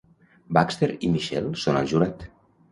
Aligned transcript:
Baxxter 0.57 0.89
i 1.07 1.11
Michelle 1.17 1.55
són 1.67 1.81
al 1.85 1.95
jurat. 1.95 2.29